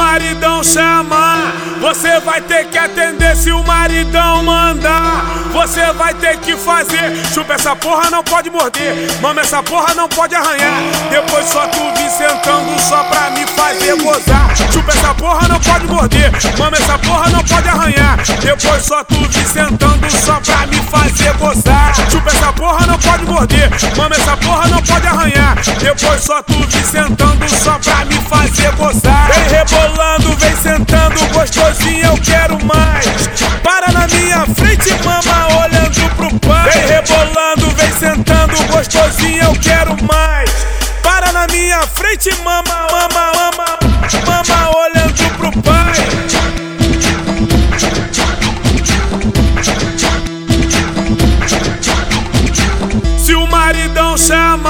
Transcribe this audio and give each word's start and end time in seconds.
maridão 0.00 0.64
chamar, 0.64 1.52
você 1.80 2.18
vai 2.20 2.40
ter 2.40 2.64
que 2.66 2.78
atender 2.78 3.36
se 3.36 3.52
o 3.52 3.62
maridão 3.62 4.42
mandar. 4.42 5.24
Você 5.52 5.92
vai 5.92 6.14
ter 6.14 6.38
que 6.38 6.56
fazer. 6.56 7.14
Chupa 7.34 7.54
essa 7.54 7.74
porra, 7.76 8.10
não 8.10 8.22
pode 8.22 8.50
morder. 8.50 8.94
Mama, 9.20 9.40
essa 9.40 9.62
porra 9.62 9.94
não 9.94 10.08
pode 10.08 10.34
arranhar. 10.34 10.80
Depois 11.10 11.46
só 11.46 11.66
tu 11.66 11.80
vir 11.96 12.10
sentando 12.10 12.80
só 12.80 13.02
pra 13.04 13.30
me 13.30 13.46
fazer 13.46 13.96
gozar. 14.02 14.56
Chupa 14.72 14.92
essa 14.92 15.14
porra, 15.14 15.48
não 15.48 15.60
pode 15.60 15.86
morder. 15.86 16.32
Mama, 16.58 16.76
essa 16.76 16.98
porra 16.98 17.30
não 17.30 17.44
pode 17.44 17.68
arranhar. 17.68 18.16
Depois 18.40 18.82
só 18.82 19.04
tu 19.04 19.14
vir 19.28 19.46
sentando 19.46 20.10
só 20.10 20.40
pra 20.40 20.66
me 20.66 20.76
fazer 20.82 21.32
gozar. 21.34 21.94
Chupa 22.10 22.30
essa 22.30 22.52
porra, 22.52 22.86
não 22.86 22.98
pode 22.98 23.24
morder. 23.24 23.70
Mama, 23.96 24.14
essa 24.14 24.36
porra 24.36 24.68
não 24.68 24.82
pode 24.82 25.06
arranhar. 25.06 25.49
Depois 26.00 26.22
só 26.22 26.42
tu 26.42 26.54
vir 26.54 26.82
sentando 26.82 27.46
só 27.62 27.78
pra 27.78 28.06
me 28.06 28.14
fazer 28.22 28.72
gozar. 28.76 29.30
Vem 29.34 29.58
rebolando, 29.58 30.34
vem 30.38 30.56
sentando, 30.56 31.26
gostosinho, 31.34 32.06
eu 32.06 32.16
quero 32.22 32.58
mais. 32.64 33.04
Para 33.62 33.92
na 33.92 34.06
minha 34.08 34.46
frente, 34.46 34.94
mama, 35.04 35.62
olhando 35.62 36.16
pro 36.16 36.40
pai. 36.40 36.70
Vem 36.70 36.86
rebolando, 36.86 37.70
vem 37.76 37.92
sentando, 37.92 38.56
gostosinho, 38.72 39.42
eu 39.44 39.52
quero 39.60 39.94
mais. 40.04 40.50
Para 41.02 41.32
na 41.32 41.46
minha 41.48 41.82
frente, 41.82 42.34
mama, 42.44 42.64
mama, 42.90 43.32
mama, 43.36 43.78
mama, 44.24 44.70
olhando 44.78 45.36
pro 45.36 45.52
pai. 45.60 45.92
Se 53.18 53.34
o 53.34 53.46
maridão 53.46 54.16
chamar, 54.16 54.69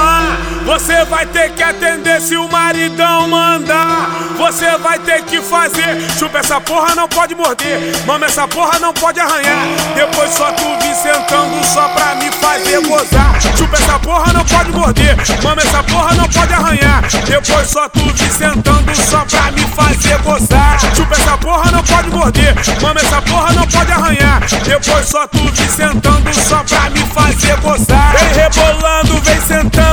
você 0.71 1.03
vai 1.03 1.25
ter 1.25 1.51
que 1.51 1.61
atender. 1.61 2.21
Se 2.21 2.37
o 2.37 2.47
maridão 2.47 3.27
mandar, 3.27 4.09
você 4.37 4.77
vai 4.77 4.97
ter 4.99 5.21
que 5.23 5.41
fazer. 5.41 5.99
Chupa 6.17 6.39
essa 6.39 6.61
porra, 6.61 6.95
não 6.95 7.09
pode 7.09 7.35
morder. 7.35 7.77
Mama, 8.05 8.25
essa 8.25 8.47
porra 8.47 8.79
não 8.79 8.93
pode 8.93 9.19
arranhar. 9.19 9.65
Depois 9.93 10.31
só 10.31 10.49
tu 10.53 10.63
vir 10.81 10.95
sentando 10.95 11.65
só 11.65 11.89
pra 11.89 12.15
me 12.15 12.31
fazer 12.31 12.79
gozar. 12.87 13.41
Chupa 13.57 13.75
essa 13.75 13.99
porra, 13.99 14.31
não 14.31 14.45
pode 14.45 14.71
morder. 14.71 15.17
Mama, 15.43 15.61
essa 15.61 15.83
porra 15.83 16.15
não 16.15 16.29
pode 16.29 16.53
arranhar. 16.53 17.03
Depois 17.25 17.69
só 17.69 17.89
tu 17.89 17.99
vir 17.99 18.31
sentando 18.31 18.95
só 18.95 19.25
pra 19.25 19.51
me 19.51 19.65
fazer 19.75 20.17
gozar. 20.19 20.79
Chupa 20.95 21.15
essa 21.15 21.37
porra, 21.37 21.69
não 21.71 21.83
pode 21.83 22.09
morder. 22.11 22.55
Mama, 22.81 23.01
essa 23.01 23.21
porra 23.23 23.51
não 23.51 23.67
pode 23.67 23.91
arranhar. 23.91 24.39
Depois 24.63 25.05
só 25.05 25.27
tu 25.27 25.37
vir 25.37 25.69
sentando 25.69 26.33
só 26.33 26.63
pra 26.63 26.89
me 26.91 27.00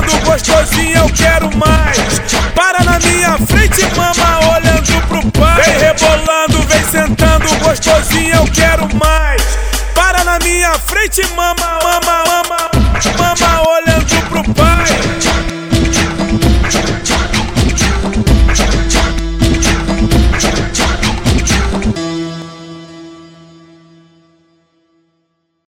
sentando, 0.08 0.24
gostosinho, 0.24 0.96
eu 0.96 1.08
quero 1.10 1.56
mais. 1.56 1.98
Para 2.54 2.82
na 2.84 2.98
minha 2.98 3.36
frente, 3.46 3.84
mama, 3.96 4.56
olhando 4.56 5.06
pro 5.06 5.30
pai. 5.32 5.62
Vem 5.62 5.78
rebolando, 5.78 6.62
vem 6.62 6.84
sentando, 6.84 7.58
gostosinho, 7.58 8.36
eu 8.36 8.44
quero 8.44 8.88
mais. 8.96 9.42
Para 9.94 10.24
na 10.24 10.38
minha 10.38 10.72
frente, 10.74 11.22
mama, 11.34 11.54
mama, 11.82 12.22
mama, 12.26 12.70
mama, 13.18 13.70
olhando 13.70 14.28
pro 14.28 14.54
pai. 14.54 15.17